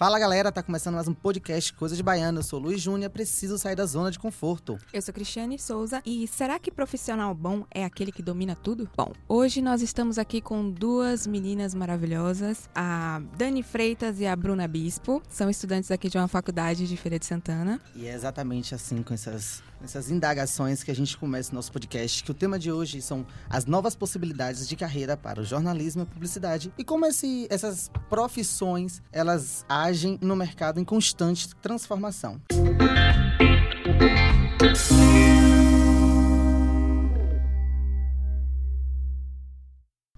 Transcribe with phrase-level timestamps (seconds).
[0.00, 2.38] Fala galera, tá começando mais um podcast Coisa de Baiano.
[2.38, 4.78] Eu sou Luiz Júnior, preciso sair da zona de conforto.
[4.94, 8.88] Eu sou Cristiane Souza e será que profissional bom é aquele que domina tudo?
[8.96, 14.66] Bom, hoje nós estamos aqui com duas meninas maravilhosas, a Dani Freitas e a Bruna
[14.66, 15.22] Bispo.
[15.28, 17.78] São estudantes aqui de uma faculdade de Feira de Santana.
[17.94, 22.22] E é exatamente assim, com essas, essas indagações, que a gente começa o nosso podcast,
[22.22, 26.06] que o tema de hoje são as novas possibilidades de carreira para o jornalismo e
[26.06, 32.40] publicidade e como esse, essas profissões, elas agem no mercado em constante transformação.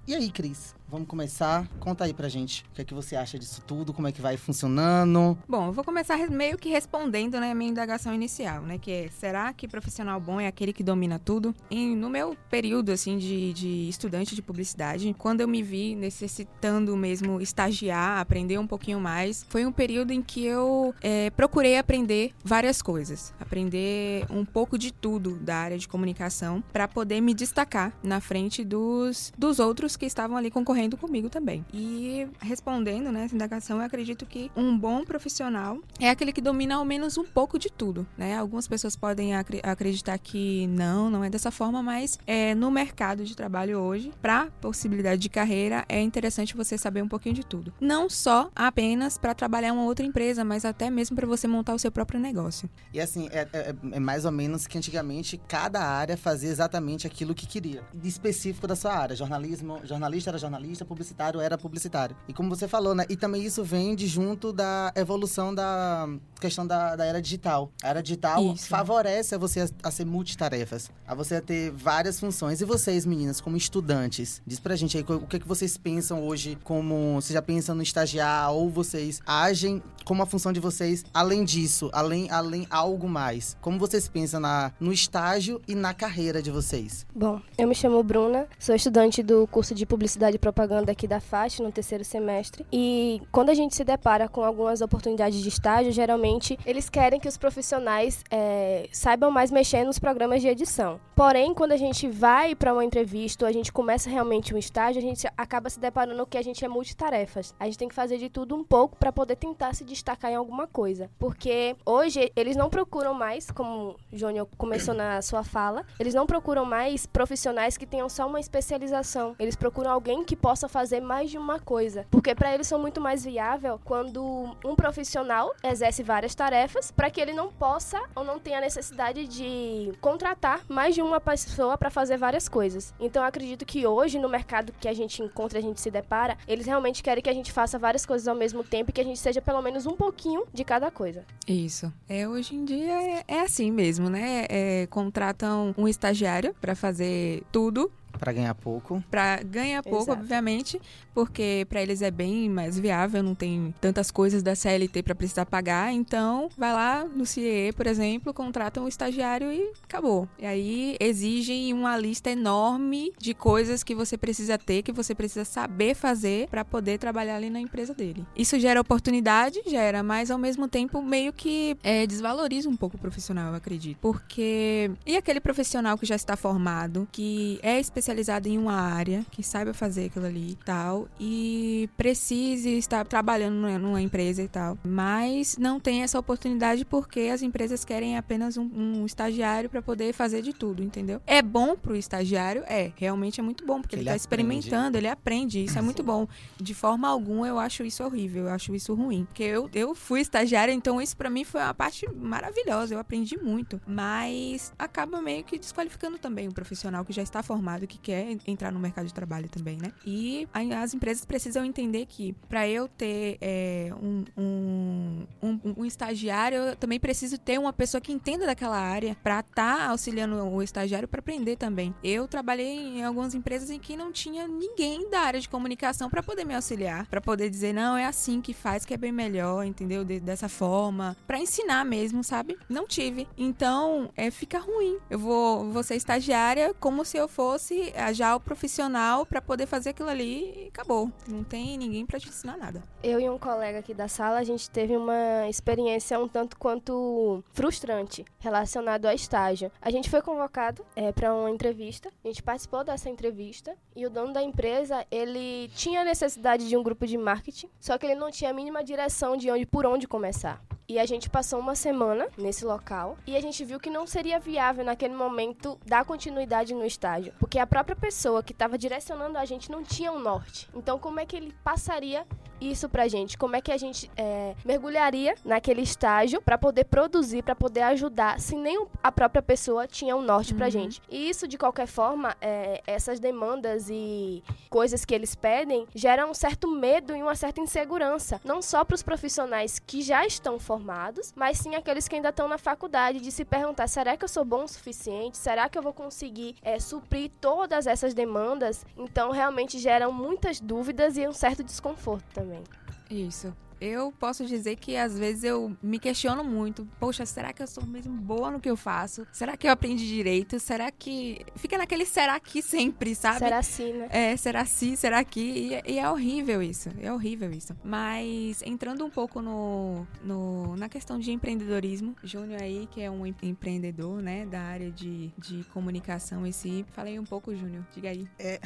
[0.06, 0.74] E aí, Cris?
[0.92, 1.66] Vamos começar?
[1.80, 4.20] Conta aí pra gente o que é que você acha disso tudo, como é que
[4.20, 5.38] vai funcionando.
[5.48, 8.76] Bom, eu vou começar meio que respondendo né, a minha indagação inicial, né?
[8.76, 11.54] Que é, será que profissional bom é aquele que domina tudo?
[11.70, 16.94] E no meu período, assim, de, de estudante de publicidade, quando eu me vi necessitando
[16.94, 22.34] mesmo estagiar, aprender um pouquinho mais, foi um período em que eu é, procurei aprender
[22.44, 23.32] várias coisas.
[23.40, 28.62] Aprender um pouco de tudo da área de comunicação para poder me destacar na frente
[28.62, 31.64] dos, dos outros que estavam ali concorrendo comigo também.
[31.72, 36.76] E respondendo né, essa indagação, eu acredito que um bom profissional é aquele que domina
[36.76, 38.06] ao menos um pouco de tudo.
[38.16, 38.36] Né?
[38.36, 43.24] Algumas pessoas podem acre acreditar que não, não é dessa forma, mas é, no mercado
[43.24, 47.72] de trabalho hoje, para possibilidade de carreira, é interessante você saber um pouquinho de tudo.
[47.80, 51.78] Não só apenas para trabalhar uma outra empresa, mas até mesmo para você montar o
[51.78, 52.68] seu próprio negócio.
[52.92, 57.34] E assim, é, é, é, mais ou menos que antigamente cada área fazia exatamente aquilo
[57.34, 59.16] que queria, específico da sua área.
[59.16, 62.16] Jornalismo, jornalista era jornalista jornalista, publicitário era publicitário.
[62.26, 63.04] E como você falou, né?
[63.08, 66.08] E também isso vem de junto da evolução da
[66.40, 67.70] questão da, da era digital.
[67.82, 68.66] A era digital isso.
[68.66, 72.60] favorece a você a, a, ser multitarefas, a você a ter várias funções.
[72.60, 76.24] E vocês, meninas, como estudantes, diz pra gente aí o que, é que vocês pensam
[76.24, 77.20] hoje como...
[77.20, 81.88] Você já pensa no estagiar ou vocês agem como a função de vocês, além disso,
[81.92, 83.56] além, além algo mais?
[83.60, 87.06] Como vocês pensam na, no estágio e na carreira de vocês?
[87.14, 91.20] Bom, eu me chamo Bruna, sou estudante do curso de Publicidade e Propaganda aqui da
[91.20, 92.64] FAST, no terceiro semestre.
[92.72, 97.28] E quando a gente se depara com algumas oportunidades de estágio, geralmente eles querem que
[97.28, 101.00] os profissionais é, saibam mais mexer nos programas de edição.
[101.14, 105.02] Porém, quando a gente vai para uma entrevista a gente começa realmente um estágio, a
[105.02, 107.54] gente acaba se deparando que a gente é multitarefas.
[107.58, 110.34] A gente tem que fazer de tudo um pouco para poder tentar se destacar em
[110.34, 111.10] alguma coisa.
[111.18, 116.26] Porque hoje eles não procuram mais, como o Júnior começou na sua fala, eles não
[116.26, 119.34] procuram mais profissionais que tenham só uma especialização.
[119.38, 122.06] Eles procuram alguém que possa fazer mais de uma coisa.
[122.10, 124.22] Porque para eles são muito mais viável quando
[124.64, 129.92] um profissional exerce várias tarefas para que ele não possa ou não tenha necessidade de
[130.00, 132.92] contratar mais de uma pessoa para fazer várias coisas.
[133.00, 136.66] Então acredito que hoje no mercado que a gente encontra, a gente se depara, eles
[136.66, 139.18] realmente querem que a gente faça várias coisas ao mesmo tempo e que a gente
[139.18, 141.24] seja pelo menos um pouquinho de cada coisa.
[141.46, 141.92] Isso.
[142.08, 144.46] É, hoje em dia é, é assim mesmo, né?
[144.48, 149.02] É, contratam um estagiário para fazer tudo para ganhar pouco.
[149.10, 150.20] Para ganhar pouco, Exato.
[150.20, 150.80] obviamente,
[151.14, 155.46] porque para eles é bem mais viável, não tem tantas coisas da CLT para precisar
[155.46, 155.92] pagar.
[155.92, 160.28] Então, vai lá no CIE, por exemplo, contrata um estagiário e acabou.
[160.38, 165.44] E aí exigem uma lista enorme de coisas que você precisa ter, que você precisa
[165.44, 168.26] saber fazer para poder trabalhar ali na empresa dele.
[168.36, 173.00] Isso gera oportunidade, gera, mas ao mesmo tempo meio que é, desvaloriza um pouco o
[173.00, 173.98] profissional, eu acredito.
[174.00, 174.90] Porque.
[175.06, 179.74] E aquele profissional que já está formado, que é especializado em uma área, que saiba
[179.74, 185.78] fazer aquilo ali e tal, e precise estar trabalhando numa empresa e tal, mas não
[185.78, 190.52] tem essa oportunidade porque as empresas querem apenas um, um estagiário para poder fazer de
[190.52, 191.20] tudo, entendeu?
[191.26, 192.62] É bom pro estagiário?
[192.66, 196.02] É, realmente é muito bom, porque ele, ele tá experimentando, ele aprende, isso é muito
[196.02, 196.26] bom.
[196.60, 200.20] De forma alguma eu acho isso horrível, eu acho isso ruim, porque eu, eu fui
[200.20, 205.44] estagiária, então isso para mim foi uma parte maravilhosa, eu aprendi muito, mas acaba meio
[205.44, 209.14] que desqualificando também o profissional que já está formado, que quer entrar no mercado de
[209.14, 209.92] trabalho também, né?
[210.04, 216.58] E as empresas precisam entender que para eu ter é, um, um, um, um, estagiário,
[216.58, 220.62] eu também preciso ter uma pessoa que entenda daquela área para estar tá auxiliando o
[220.62, 221.94] estagiário para aprender também.
[222.02, 226.22] Eu trabalhei em algumas empresas em que não tinha ninguém da área de comunicação para
[226.22, 229.64] poder me auxiliar, para poder dizer, não, é assim que faz, que é bem melhor,
[229.64, 230.04] entendeu?
[230.04, 232.56] De, dessa forma, para ensinar mesmo, sabe?
[232.68, 233.28] Não tive.
[233.36, 234.98] Então, é, fica ruim.
[235.10, 239.90] Eu vou, vou ser estagiária como se eu fosse já o profissional para poder fazer
[239.90, 241.10] aquilo ali e acabou.
[241.28, 242.82] Não tem ninguém para te ensinar nada.
[243.02, 247.42] Eu e um colega aqui da sala, a gente teve uma experiência um tanto quanto
[247.52, 249.70] frustrante relacionado ao estágio.
[249.80, 254.10] A gente foi convocado é, para uma entrevista, a gente participou dessa entrevista e o
[254.10, 258.30] dono da empresa ele tinha necessidade de um grupo de marketing, só que ele não
[258.30, 260.60] tinha a mínima direção de onde por onde começar.
[260.88, 264.38] E a gente passou uma semana nesse local e a gente viu que não seria
[264.38, 269.44] viável naquele momento dar continuidade no estágio, porque a própria pessoa que estava direcionando a
[269.44, 270.68] gente não tinha um norte.
[270.74, 272.26] Então, como é que ele passaria
[272.70, 273.36] isso pra gente?
[273.36, 278.38] Como é que a gente é, mergulharia naquele estágio para poder produzir, para poder ajudar,
[278.38, 280.58] se nem a própria pessoa tinha um norte uhum.
[280.58, 281.00] pra gente?
[281.10, 286.34] E isso, de qualquer forma, é, essas demandas e coisas que eles pedem geram um
[286.34, 291.32] certo medo e uma certa insegurança, não só para os profissionais que já estão formados,
[291.34, 294.44] mas sim aqueles que ainda estão na faculdade, de se perguntar: será que eu sou
[294.44, 295.38] bom o suficiente?
[295.38, 298.84] Será que eu vou conseguir é, suprir todas essas demandas?
[298.96, 302.64] Então, realmente geram muitas dúvidas e um certo desconforto também também.
[303.10, 306.86] Isso eu posso dizer que às vezes eu me questiono muito.
[307.00, 309.26] Poxa, será que eu sou mesmo boa no que eu faço?
[309.32, 310.60] Será que eu aprendi direito?
[310.60, 311.44] Será que.
[311.56, 313.40] Fica naquele será que sempre, sabe?
[313.40, 314.08] Será sim, né?
[314.10, 315.40] É, será sim, será que.
[315.40, 316.90] E, e, é horrível isso.
[317.00, 317.74] É horrível isso.
[317.82, 323.26] Mas entrando um pouco no, no, na questão de empreendedorismo, Júnior aí, que é um
[323.26, 326.86] empreendedor, né, da área de, de comunicação em si.
[326.92, 327.84] Falei um pouco, Júnior.
[327.92, 328.28] Diga aí.
[328.38, 328.60] É,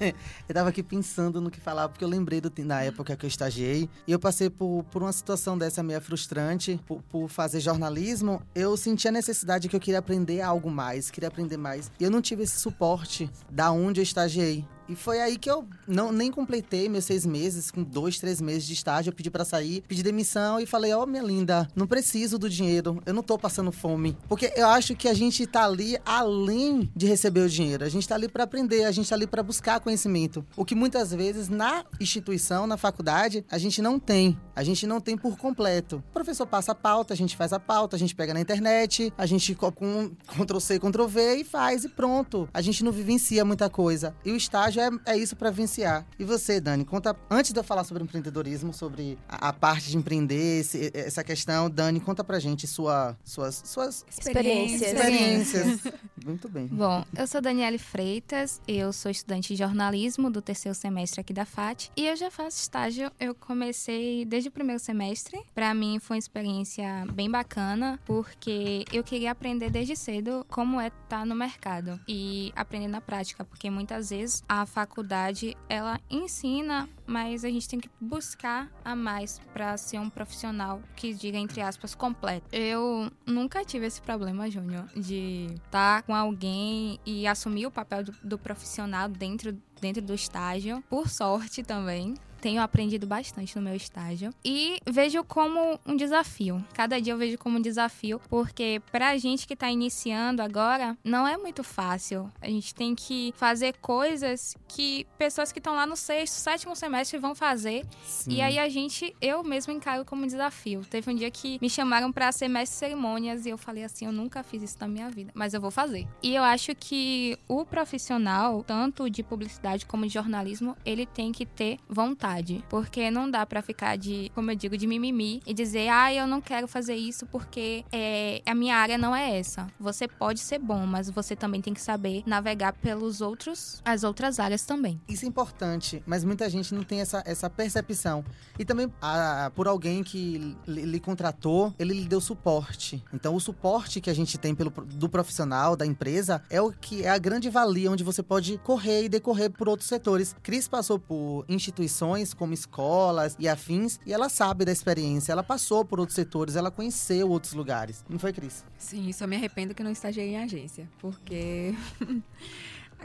[0.48, 3.28] eu tava aqui pensando no que falar, porque eu lembrei do, na época que eu
[3.28, 8.42] estagiei e eu passei por, por uma situação dessa meio frustrante, por, por fazer jornalismo,
[8.54, 11.90] eu senti a necessidade que eu queria aprender algo mais, queria aprender mais.
[11.98, 14.64] E eu não tive esse suporte da onde eu estagiei.
[14.88, 18.66] E foi aí que eu não, nem completei meus seis meses, com dois, três meses
[18.66, 19.10] de estágio.
[19.10, 22.48] Eu pedi para sair, pedi demissão e falei: Ó, oh, minha linda, não preciso do
[22.48, 24.16] dinheiro, eu não tô passando fome.
[24.28, 27.84] Porque eu acho que a gente tá ali além de receber o dinheiro.
[27.84, 30.44] A gente tá ali para aprender, a gente tá ali para buscar conhecimento.
[30.56, 34.38] O que muitas vezes na instituição, na faculdade, a gente não tem.
[34.54, 36.02] A gente não tem por completo.
[36.10, 39.12] O professor passa a pauta, a gente faz a pauta, a gente pega na internet,
[39.18, 42.48] a gente com Ctrl C, Ctrl V e faz e pronto.
[42.52, 44.14] A gente não vivencia muita coisa.
[44.24, 46.06] E o estágio é, é isso para vivenciar.
[46.18, 49.96] E você, Dani, conta, antes de eu falar sobre empreendedorismo, sobre a, a parte de
[49.96, 54.92] empreender, esse, essa questão, Dani, conta pra gente sua, suas, suas experiências.
[54.92, 55.80] experiências.
[56.24, 56.66] Muito bem.
[56.66, 61.44] Bom, eu sou Daniele Freitas, eu sou estudante de jornalismo do terceiro semestre aqui da
[61.44, 63.10] FAT e eu já faço estágio.
[63.18, 65.40] Eu comecei desde o primeiro semestre.
[65.54, 70.88] Para mim foi uma experiência bem bacana, porque eu queria aprender desde cedo como é
[70.88, 76.88] estar tá no mercado e aprender na prática, porque muitas vezes a faculdade ela ensina,
[77.06, 81.60] mas a gente tem que buscar a mais para ser um profissional que diga entre
[81.60, 82.46] aspas completo.
[82.52, 88.04] Eu nunca tive esse problema, Júnior, de estar tá com alguém e assumir o papel
[88.04, 92.14] do, do profissional dentro dentro do estágio, por sorte também
[92.46, 96.64] tenho aprendido bastante no meu estágio e vejo como um desafio.
[96.72, 101.26] Cada dia eu vejo como um desafio, porque pra gente que tá iniciando agora, não
[101.26, 102.30] é muito fácil.
[102.40, 107.18] A gente tem que fazer coisas que pessoas que estão lá no sexto, sétimo semestre
[107.18, 107.84] vão fazer.
[108.04, 108.34] Sim.
[108.34, 110.82] E aí a gente, eu mesmo encaro como um desafio.
[110.88, 114.06] Teve um dia que me chamaram para ser mestre de cerimônias e eu falei assim,
[114.06, 116.06] eu nunca fiz isso na minha vida, mas eu vou fazer.
[116.22, 121.44] E eu acho que o profissional, tanto de publicidade como de jornalismo, ele tem que
[121.44, 122.64] ter vontade verdade.
[122.68, 126.26] Porque não dá para ficar de, como eu digo, de mimimi e dizer, ah, eu
[126.26, 129.66] não quero fazer isso porque é, a minha área não é essa.
[129.78, 134.38] Você pode ser bom, mas você também tem que saber navegar pelos outros, as outras
[134.38, 135.00] áreas também.
[135.08, 138.24] Isso é importante, mas muita gente não tem essa, essa percepção.
[138.58, 143.02] E também a, por alguém que lhe contratou, ele lhe deu suporte.
[143.12, 147.04] Então o suporte que a gente tem pelo, do profissional, da empresa, é o que
[147.04, 150.34] é a grande valia onde você pode correr e decorrer por outros setores.
[150.42, 155.84] Cris passou por instituições como escolas e afins, e ela sabe da experiência, ela passou
[155.84, 158.04] por outros setores, ela conheceu outros lugares.
[158.08, 158.64] Não foi, Cris?
[158.78, 161.74] Sim, só me arrependo que não estagiei em agência, porque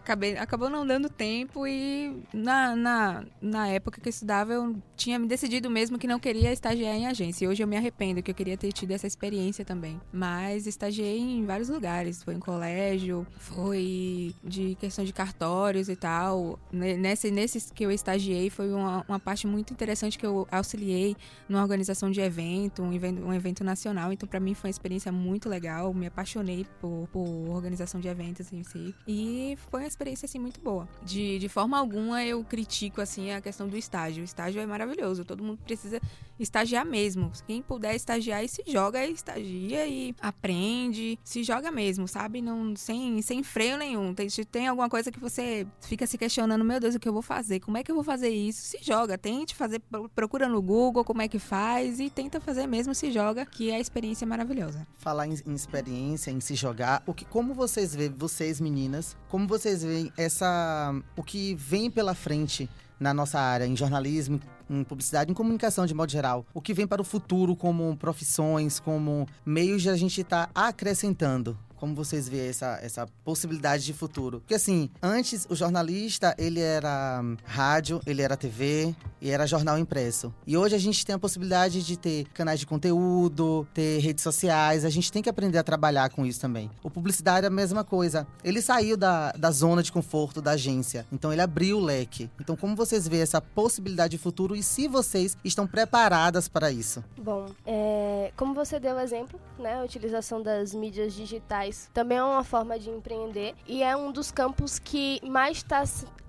[0.03, 5.17] acabei, acabou não dando tempo e na, na, na época que eu estudava eu tinha
[5.17, 7.45] me decidido mesmo que não queria estagiar em agência.
[7.45, 9.99] E hoje eu me arrependo que eu queria ter tido essa experiência também.
[10.11, 12.23] Mas estagiei em vários lugares.
[12.23, 16.59] Foi em colégio, foi de questão de cartórios e tal.
[16.71, 21.15] Nesse, nesses que eu estagiei foi uma, uma parte muito interessante que eu auxiliei
[21.47, 24.11] numa organização de evento, um evento, um evento nacional.
[24.11, 25.93] Então para mim foi uma experiência muito legal.
[25.93, 28.93] Me apaixonei por, por organização de eventos em si.
[29.07, 30.87] E foi experiência assim muito boa.
[31.03, 34.21] De, de forma alguma eu critico assim a questão do estágio.
[34.21, 36.01] O estágio é maravilhoso, todo mundo precisa
[36.39, 37.31] estagiar mesmo.
[37.45, 42.41] Quem puder estagiar e se joga, estagia e aprende, se joga mesmo, sabe?
[42.41, 44.13] Não sem, sem freio nenhum.
[44.13, 47.21] Tem, tem alguma coisa que você fica se questionando, meu Deus, o que eu vou
[47.21, 47.59] fazer?
[47.59, 48.61] Como é que eu vou fazer isso?
[48.61, 49.81] Se joga, tente fazer,
[50.15, 53.79] procura no Google como é que faz e tenta fazer mesmo, se joga, que a
[53.79, 54.87] experiência é maravilhosa.
[54.97, 59.47] Falar em, em experiência, em se jogar, o que, como vocês veem, vocês meninas, como
[59.47, 65.31] vocês veem essa, o que vem pela frente na nossa área, em jornalismo, em publicidade,
[65.31, 66.45] em comunicação de modo geral.
[66.53, 70.67] O que vem para o futuro como profissões, como meios de a gente estar tá
[70.67, 74.41] acrescentando como vocês veem essa, essa possibilidade de futuro?
[74.41, 80.31] Porque assim, antes o jornalista, ele era rádio, ele era TV e era jornal impresso.
[80.45, 84.85] E hoje a gente tem a possibilidade de ter canais de conteúdo, ter redes sociais,
[84.85, 86.69] a gente tem que aprender a trabalhar com isso também.
[86.83, 88.27] O publicitário é a mesma coisa.
[88.43, 92.29] Ele saiu da, da zona de conforto da agência, então ele abriu o leque.
[92.39, 97.03] Então como vocês veem essa possibilidade de futuro e se vocês estão preparadas para isso?
[97.17, 102.23] Bom, é, como você deu o exemplo, né, a utilização das mídias digitais também é
[102.23, 105.83] uma forma de empreender e é um dos campos que mais está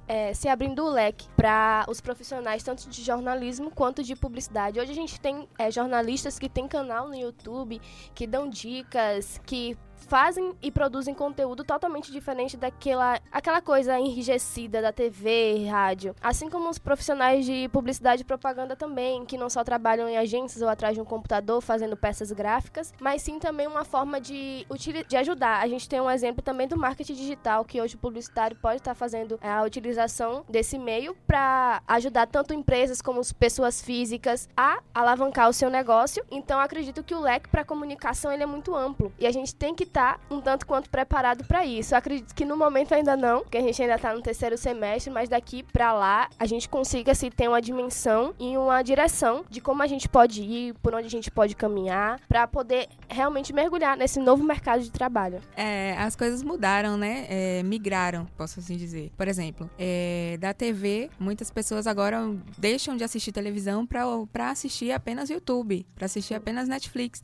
[0.09, 4.81] é, se abrindo o leque para os profissionais, tanto de jornalismo quanto de publicidade.
[4.81, 7.81] Hoje a gente tem é, jornalistas que têm canal no YouTube,
[8.15, 14.93] que dão dicas, que fazem e produzem conteúdo totalmente diferente daquela aquela coisa enrijecida da
[14.93, 16.15] TV, rádio.
[16.21, 20.63] Assim como os profissionais de publicidade e propaganda também, que não só trabalham em agências
[20.63, 24.67] ou atrás de um computador fazendo peças gráficas, mas sim também uma forma de,
[25.09, 25.63] de ajudar.
[25.63, 28.95] A gente tem um exemplo também do marketing digital, que hoje o publicitário pode estar
[28.95, 35.49] fazendo é, a utilização desse meio para ajudar tanto empresas como pessoas físicas a alavancar
[35.49, 36.25] o seu negócio.
[36.31, 39.75] Então acredito que o leque para comunicação ele é muito amplo e a gente tem
[39.75, 41.95] que estar tá um tanto quanto preparado para isso.
[41.95, 45.13] Eu acredito que no momento ainda não, porque a gente ainda está no terceiro semestre,
[45.13, 49.61] mas daqui para lá a gente consiga se ter uma dimensão e uma direção de
[49.61, 53.97] como a gente pode ir, por onde a gente pode caminhar, para poder realmente mergulhar
[53.97, 55.41] nesse novo mercado de trabalho.
[55.57, 57.27] É, as coisas mudaram, né?
[57.29, 59.13] É, migraram, posso assim dizer.
[59.17, 62.19] Por exemplo, é, da TV, muitas pessoas agora
[62.57, 67.23] deixam de assistir televisão para assistir apenas YouTube, para assistir apenas Netflix.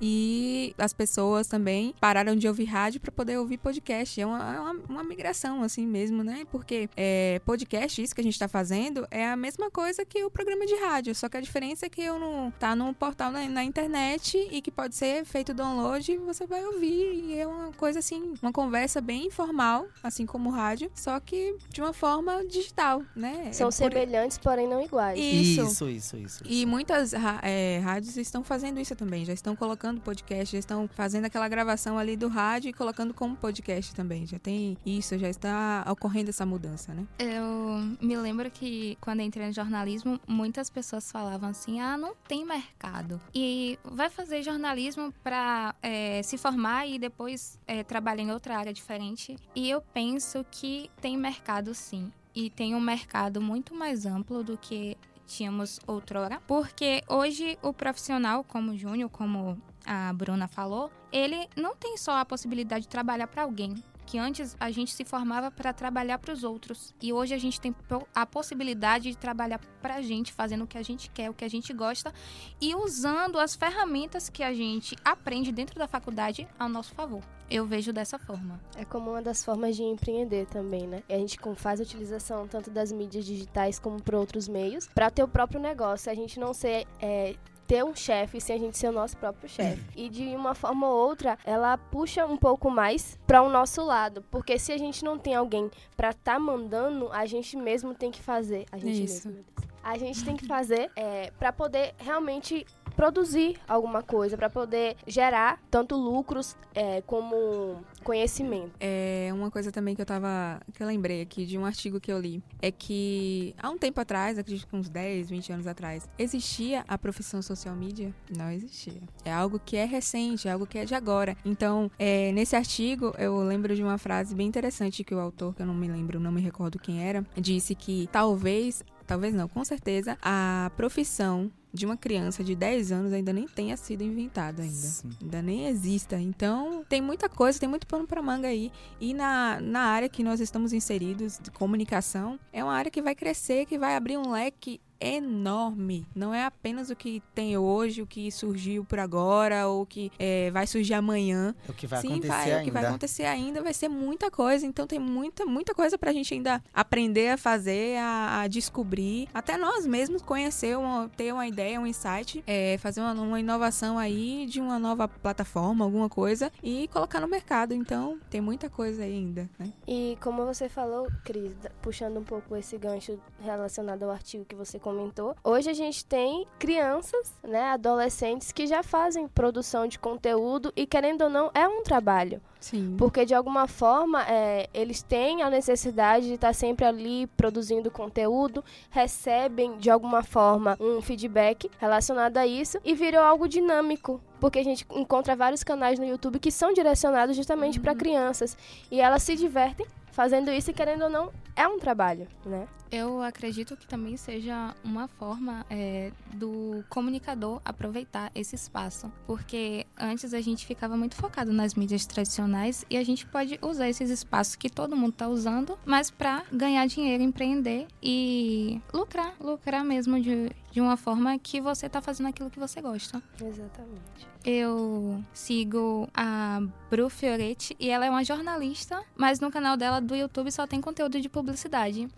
[0.00, 4.18] E as pessoas também pararam de ouvir rádio para poder ouvir podcast.
[4.18, 6.46] É uma, é uma, uma, migração, assim mesmo, né?
[6.50, 10.30] Porque é, podcast, isso que a gente está fazendo, é a mesma coisa que o
[10.30, 11.14] programa de rádio.
[11.14, 14.62] Só que a diferença é que eu não tá num portal na, na internet e
[14.62, 17.26] que pode ser feito download e você vai ouvir.
[17.26, 21.56] E é uma coisa assim, uma conversa bem informal, assim como o rádio, só que
[21.68, 23.52] de uma forma digital, né?
[23.52, 25.18] São é semelhantes, porém não iguais.
[25.20, 26.16] Isso, isso, isso.
[26.16, 26.42] isso.
[26.46, 31.26] E muitas é, rádios estão fazendo isso também, já estão colocando podcast, já estão fazendo
[31.26, 34.26] aquela gravação ali do rádio e colocando como podcast também.
[34.26, 37.06] Já tem isso, já está ocorrendo essa mudança, né?
[37.18, 42.44] Eu me lembro que quando entrei no jornalismo, muitas pessoas falavam assim: ah, não tem
[42.44, 43.20] mercado.
[43.34, 48.72] E vai fazer jornalismo para é, se formar e depois é, trabalhar em outra área
[48.72, 49.36] diferente.
[49.54, 52.12] E eu penso que tem mercado sim.
[52.34, 54.96] E tem um mercado muito mais amplo do que
[55.28, 61.96] tínhamos outrora, porque hoje o profissional como Júnior, como a Bruna falou, ele não tem
[61.96, 63.74] só a possibilidade de trabalhar para alguém,
[64.08, 67.60] que antes a gente se formava para trabalhar para os outros e hoje a gente
[67.60, 67.76] tem
[68.14, 71.44] a possibilidade de trabalhar para a gente, fazendo o que a gente quer, o que
[71.44, 72.10] a gente gosta
[72.58, 77.22] e usando as ferramentas que a gente aprende dentro da faculdade ao nosso favor.
[77.50, 78.58] Eu vejo dessa forma.
[78.76, 81.02] É como uma das formas de empreender também, né?
[81.08, 85.10] E a gente faz a utilização tanto das mídias digitais como para outros meios para
[85.10, 86.10] ter o próprio negócio.
[86.10, 87.36] A gente não ser é,
[87.68, 89.84] ter um chefe sem a gente ser o nosso próprio chefe.
[89.94, 94.24] E de uma forma ou outra, ela puxa um pouco mais para o nosso lado,
[94.30, 98.10] porque se a gente não tem alguém para estar tá mandando, a gente mesmo tem
[98.10, 98.64] que fazer.
[98.72, 99.28] A gente Isso.
[99.28, 99.44] mesmo.
[99.82, 102.66] A gente tem que fazer é, para poder realmente
[102.98, 108.72] produzir alguma coisa, para poder gerar tanto lucros é, como conhecimento.
[108.80, 110.60] É uma coisa também que eu tava.
[110.74, 112.42] que eu lembrei aqui de um artigo que eu li.
[112.60, 116.98] É que há um tempo atrás, acredito que uns 10, 20 anos atrás, existia a
[116.98, 118.12] profissão social media?
[118.36, 119.00] Não existia.
[119.24, 121.36] É algo que é recente, é algo que é de agora.
[121.44, 125.62] Então, é, nesse artigo, eu lembro de uma frase bem interessante que o autor, que
[125.62, 129.64] eu não me lembro, não me recordo quem era, disse que talvez talvez não, com
[129.64, 134.74] certeza, a profissão de uma criança de 10 anos ainda nem tenha sido inventada ainda.
[134.74, 135.10] Sim.
[135.20, 136.18] Ainda nem exista.
[136.18, 138.72] Então, tem muita coisa, tem muito pano para manga aí.
[139.00, 143.14] E na, na área que nós estamos inseridos, de comunicação, é uma área que vai
[143.14, 146.06] crescer, que vai abrir um leque enorme.
[146.14, 150.10] Não é apenas o que tem hoje, o que surgiu por agora, ou o que
[150.18, 151.54] é, vai surgir amanhã.
[151.66, 152.60] É o que vai Sim, acontecer vai, ainda.
[152.60, 154.66] o que vai acontecer ainda vai ser muita coisa.
[154.66, 159.28] Então tem muita, muita coisa pra gente ainda aprender a fazer, a, a descobrir.
[159.32, 163.98] Até nós mesmos conhecer, uma, ter uma ideia, um insight, é, fazer uma, uma inovação
[163.98, 167.74] aí de uma nova plataforma, alguma coisa, e colocar no mercado.
[167.74, 169.72] Então tem muita coisa aí ainda, né?
[169.86, 171.52] E como você falou, Cris,
[171.82, 176.46] puxando um pouco esse gancho relacionado ao artigo que você comentou, hoje a gente tem
[176.58, 181.82] crianças, né, adolescentes que já fazem produção de conteúdo e querendo ou não é um
[181.82, 182.96] trabalho, Sim.
[182.98, 188.64] porque de alguma forma é, eles têm a necessidade de estar sempre ali produzindo conteúdo,
[188.88, 194.22] recebem de alguma forma um feedback relacionado a isso e virou algo dinâmico.
[194.40, 198.56] Porque a gente encontra vários canais no YouTube que são direcionados justamente para crianças.
[198.88, 202.68] E elas se divertem fazendo isso e querendo ou não, é um trabalho, né?
[202.90, 209.12] Eu acredito que também seja uma forma é, do comunicador aproveitar esse espaço.
[209.26, 213.88] Porque antes a gente ficava muito focado nas mídias tradicionais e a gente pode usar
[213.88, 219.34] esses espaços que todo mundo está usando, mas para ganhar dinheiro, empreender e lucrar.
[219.40, 223.22] Lucrar mesmo de, de uma forma que você está fazendo aquilo que você gosta.
[223.42, 224.28] Exatamente.
[224.44, 230.14] Eu sigo a Bru Fioretti e ela é uma jornalista, mas no canal dela do
[230.14, 231.47] YouTube só tem conteúdo de publicidade.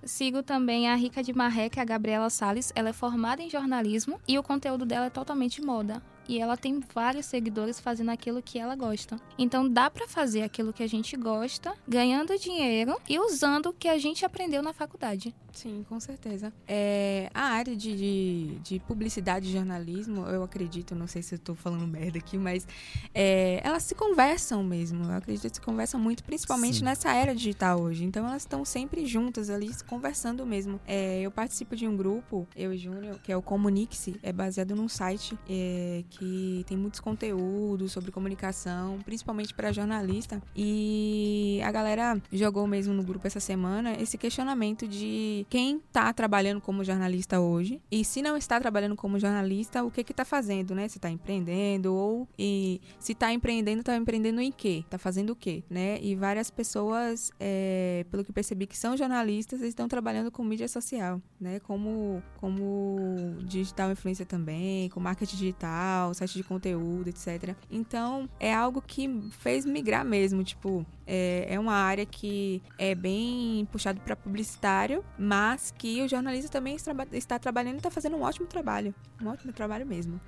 [0.02, 2.72] Sigo também a Rica de Marré, que é a Gabriela Salles.
[2.75, 6.02] Ela é formada em jornalismo e o conteúdo dela é totalmente moda.
[6.28, 9.20] E ela tem vários seguidores fazendo aquilo que ela gosta.
[9.37, 13.88] Então dá pra fazer aquilo que a gente gosta, ganhando dinheiro e usando o que
[13.88, 15.34] a gente aprendeu na faculdade.
[15.52, 16.52] Sim, com certeza.
[16.66, 21.38] É, a área de, de, de publicidade e jornalismo, eu acredito, não sei se eu
[21.38, 22.66] tô falando merda aqui, mas
[23.14, 25.04] é, elas se conversam mesmo.
[25.04, 26.85] Eu acredito que se conversam muito, principalmente Sim.
[26.85, 28.04] nessa era digital hoje.
[28.04, 30.80] Então elas estão sempre juntas ali, se conversando mesmo.
[30.87, 34.75] É, eu participo de um grupo, eu e Júnior, que é o Comunique-se, é baseado
[34.75, 40.42] num site é, que tem muitos conteúdos sobre comunicação, principalmente para jornalista.
[40.54, 46.61] E a galera jogou mesmo no grupo essa semana esse questionamento de quem tá trabalhando
[46.61, 50.75] como jornalista hoje e se não está trabalhando como jornalista, o que que tá fazendo,
[50.75, 50.88] né?
[50.88, 54.85] Se tá empreendendo ou e se tá empreendendo, tá empreendendo em quê?
[54.88, 55.99] Tá fazendo o quê, né?
[56.00, 61.20] E várias pessoas, é, pelo que percebi que são jornalistas, estão trabalhando com mídia social,
[61.40, 61.61] né?
[61.61, 67.54] Como como digital influencer também, com marketing digital, site de conteúdo, etc.
[67.70, 73.66] Então, é algo que fez migrar mesmo, tipo, é, é uma área que é bem
[73.72, 76.76] puxado para publicitário, mas que o jornalista também
[77.10, 78.94] está trabalhando e está fazendo um ótimo trabalho.
[79.20, 80.20] Um ótimo trabalho mesmo.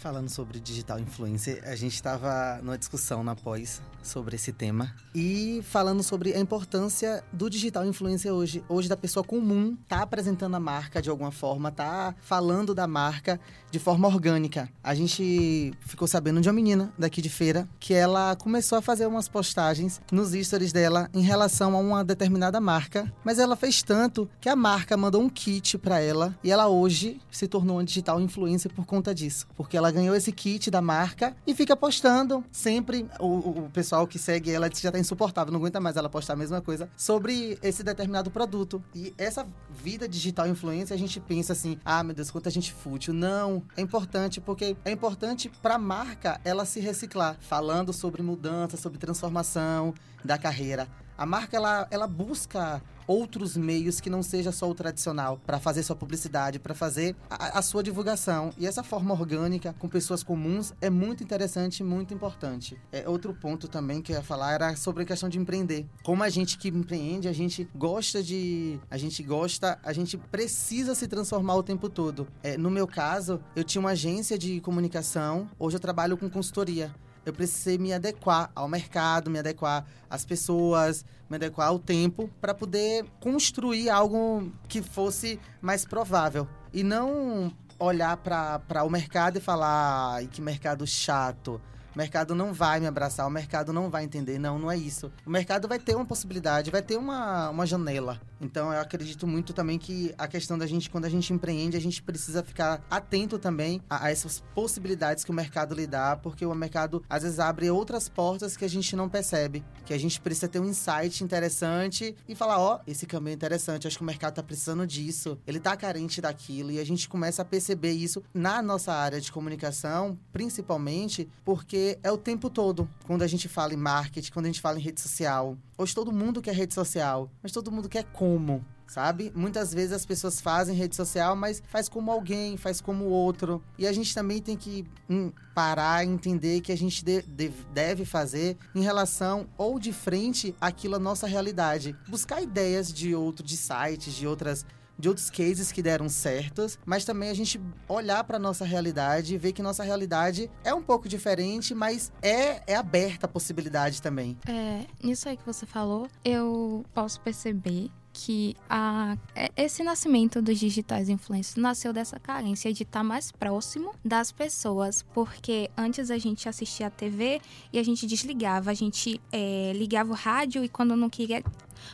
[0.00, 5.62] Falando sobre digital influencer, a gente estava numa discussão na pós sobre esse tema e
[5.64, 10.60] falando sobre a importância do digital influencer hoje, hoje da pessoa comum tá apresentando a
[10.60, 13.38] marca de alguma forma, tá falando da marca
[13.70, 14.70] de forma orgânica.
[14.82, 19.06] A gente ficou sabendo de uma menina daqui de feira que ela começou a fazer
[19.06, 24.28] umas postagens nos stories dela em relação a uma determinada marca, mas ela fez tanto
[24.40, 28.18] que a marca mandou um kit para ela e ela hoje se tornou uma digital
[28.18, 33.06] influencer por conta disso, porque ela ganhou esse kit da marca e fica postando sempre
[33.18, 33.26] o,
[33.66, 36.60] o- pessoal que segue ela já tá insuportável, não aguenta mais ela postar a mesma
[36.60, 38.82] coisa sobre esse determinado produto.
[38.94, 43.12] E essa vida digital influencer, a gente pensa assim: "Ah, meu Deus, quanta gente fútil".
[43.14, 48.76] Não, é importante porque é importante para a marca ela se reciclar, falando sobre mudança,
[48.76, 50.88] sobre transformação da carreira.
[51.20, 55.82] A marca ela, ela busca outros meios que não seja só o tradicional para fazer
[55.82, 58.54] sua publicidade, para fazer a, a sua divulgação.
[58.56, 62.80] E essa forma orgânica com pessoas comuns é muito interessante e muito importante.
[62.90, 65.84] É, outro ponto também que eu ia falar era sobre a questão de empreender.
[66.02, 70.94] Como a gente que empreende, a gente gosta de, a gente gosta, a gente precisa
[70.94, 72.26] se transformar o tempo todo.
[72.42, 75.50] É, no meu caso, eu tinha uma agência de comunicação.
[75.58, 76.90] Hoje eu trabalho com consultoria
[77.24, 82.54] eu precisei me adequar ao mercado, me adequar às pessoas, me adequar ao tempo para
[82.54, 90.24] poder construir algo que fosse mais provável e não olhar para o mercado e falar,
[90.26, 91.60] que mercado chato.
[92.00, 94.38] Mercado não vai me abraçar, o mercado não vai entender.
[94.38, 95.12] Não, não é isso.
[95.26, 98.18] O mercado vai ter uma possibilidade, vai ter uma, uma janela.
[98.40, 101.80] Então eu acredito muito também que a questão da gente, quando a gente empreende, a
[101.80, 106.46] gente precisa ficar atento também a, a essas possibilidades que o mercado lhe dá, porque
[106.46, 109.62] o mercado às vezes abre outras portas que a gente não percebe.
[109.84, 113.86] Que a gente precisa ter um insight interessante e falar: ó, esse caminho é interessante,
[113.86, 117.42] acho que o mercado tá precisando disso, ele tá carente daquilo, e a gente começa
[117.42, 122.88] a perceber isso na nossa área de comunicação, principalmente porque é o tempo todo.
[123.06, 125.56] Quando a gente fala em marketing, quando a gente fala em rede social.
[125.76, 128.64] Hoje todo mundo quer rede social, mas todo mundo quer como.
[128.86, 129.32] sabe?
[129.36, 133.62] Muitas vezes as pessoas fazem rede social, mas faz como alguém, faz como outro.
[133.78, 137.50] E a gente também tem que hum, parar e entender que a gente de, de,
[137.72, 141.96] deve fazer em relação ou de frente àquilo a nossa realidade.
[142.08, 144.66] Buscar ideias de outro, de sites, de outras
[145.00, 149.38] de outros cases que deram certos, mas também a gente olhar para nossa realidade e
[149.38, 154.36] ver que nossa realidade é um pouco diferente, mas é, é aberta a possibilidade também.
[154.46, 160.58] É, nisso aí que você falou, eu posso perceber que a, é, esse nascimento dos
[160.58, 166.48] digitais influencers nasceu dessa carência de estar mais próximo das pessoas, porque antes a gente
[166.48, 167.40] assistia a TV
[167.72, 171.42] e a gente desligava, a gente é, ligava o rádio e quando não queria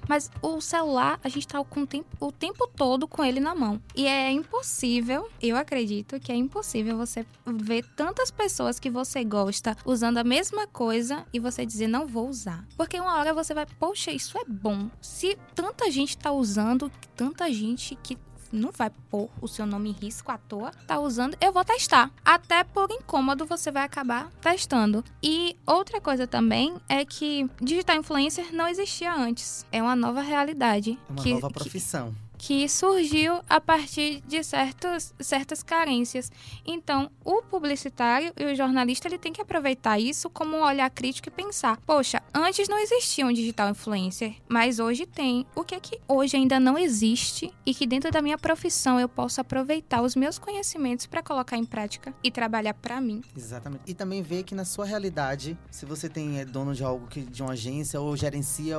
[0.08, 3.54] mas o celular, a gente tá com o tempo, o tempo todo com ele na
[3.54, 3.80] mão.
[3.94, 9.76] E é impossível, eu acredito que é impossível você ver tantas pessoas que você gosta
[9.84, 12.64] usando a mesma coisa e você dizer não vou usar.
[12.76, 14.90] Porque uma hora você vai, poxa, isso é bom.
[15.00, 18.18] Se tanta gente tá usando, tanta gente que
[18.52, 22.10] não vai pôr o seu nome em risco à toa, tá usando, eu vou testar.
[22.24, 25.04] Até por incômodo você vai acabar testando.
[25.22, 29.64] E outra coisa também é que digital influencer não existia antes.
[29.70, 30.98] É uma nova realidade.
[31.08, 32.12] Uma que, nova profissão.
[32.12, 36.30] Que, que surgiu a partir de certos, certas carências.
[36.64, 41.28] Então, o publicitário e o jornalista ele tem que aproveitar isso como um olhar crítico
[41.28, 45.46] e pensar: poxa, antes não existia um digital influencer, mas hoje tem.
[45.54, 49.08] O que é que hoje ainda não existe e que dentro da minha profissão eu
[49.08, 53.22] posso aproveitar os meus conhecimentos para colocar em prática e trabalhar para mim?
[53.36, 53.82] Exatamente.
[53.86, 57.20] E também ver que na sua realidade, se você tem é dono de algo que
[57.20, 58.76] de uma agência ou gerencia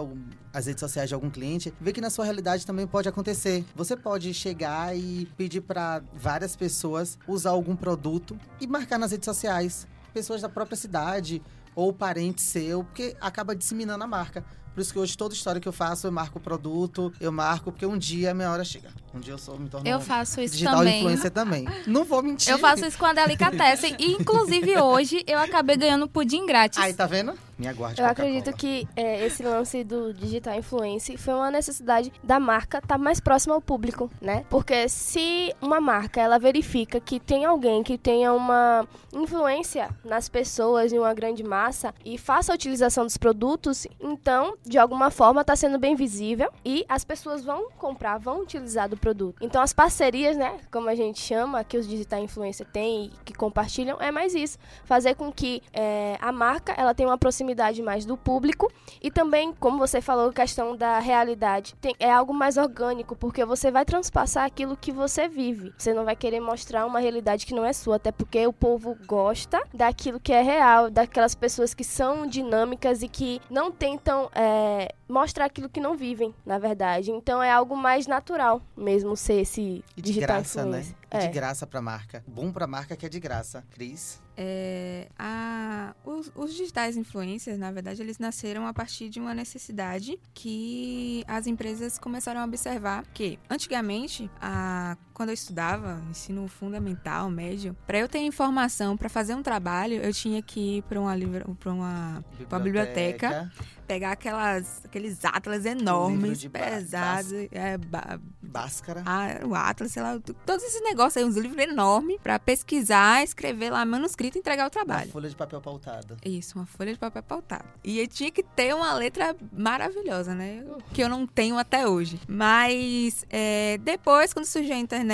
[0.54, 3.47] as redes sociais de algum cliente, ver que na sua realidade também pode acontecer.
[3.76, 9.26] Você pode chegar e pedir para várias pessoas usar algum produto e marcar nas redes
[9.26, 9.88] sociais.
[10.14, 11.42] Pessoas da própria cidade
[11.76, 14.44] ou parente seu, porque acaba disseminando a marca.
[14.78, 17.72] Por isso que hoje toda história que eu faço, eu marco o produto, eu marco,
[17.72, 18.92] porque um dia a minha hora chega.
[19.12, 21.00] Um dia eu sou, me torno Eu faço isso digital também.
[21.00, 21.68] influencer também.
[21.88, 22.52] Não vou mentir.
[22.52, 23.96] Eu faço isso com a Delicatessen.
[23.98, 26.78] e, inclusive, hoje eu acabei ganhando pudim grátis.
[26.78, 27.34] Aí, tá vendo?
[27.58, 32.40] Me aguarde Eu acredito que é, esse lance do digital influence foi uma necessidade da
[32.40, 34.46] marca estar tá mais próxima ao público, né?
[34.48, 40.94] Porque se uma marca ela verifica que tem alguém que tenha uma influência nas pessoas
[40.94, 45.56] em uma grande massa e faça a utilização dos produtos, então de alguma forma está
[45.56, 49.38] sendo bem visível e as pessoas vão comprar, vão utilizar do produto.
[49.42, 53.34] Então as parcerias, né, como a gente chama, que os digital influencers têm e que
[53.34, 58.06] compartilham, é mais isso, fazer com que é, a marca ela tenha uma proximidade mais
[58.06, 63.16] do público e também, como você falou, questão da realidade, tem, é algo mais orgânico
[63.16, 65.74] porque você vai transpassar aquilo que você vive.
[65.78, 68.98] Você não vai querer mostrar uma realidade que não é sua, até porque o povo
[69.06, 74.47] gosta daquilo que é real, daquelas pessoas que são dinâmicas e que não tentam é,
[74.48, 77.12] é, mostrar aquilo que não vivem, na verdade.
[77.12, 80.92] Então é algo mais natural mesmo ser esse e de digital graça, influencer.
[80.92, 80.98] né?
[81.10, 81.20] É.
[81.20, 82.24] De graça pra marca.
[82.28, 83.64] Bom pra marca que é de graça.
[83.72, 84.22] Cris?
[84.40, 90.20] É, a, os, os, digitais influencers, na verdade, eles nasceram a partir de uma necessidade
[90.32, 97.76] que as empresas começaram a observar que, antigamente, a, quando eu estudava ensino fundamental, médio,
[97.88, 101.16] para eu ter informação para fazer um trabalho, eu tinha que ir para uma,
[101.60, 102.56] pra uma, biblioteca.
[102.56, 103.52] uma biblioteca
[103.88, 107.32] pegar aquelas, aqueles atlas enormes, pesados.
[107.52, 109.04] É, ba Báscara.
[109.06, 113.70] Ah, o atlas, sei lá, todos esses negócios aí, uns livros enormes, para pesquisar, escrever
[113.70, 115.08] lá manuscrito e entregar o trabalho.
[115.08, 116.18] Uma folha de papel pautada.
[116.26, 117.66] Isso, uma folha de papel pautada.
[117.84, 120.64] E eu tinha que ter uma letra maravilhosa, né?
[120.94, 122.20] Que eu não tenho até hoje.
[122.28, 125.07] Mas é, depois, quando surgiu a internet,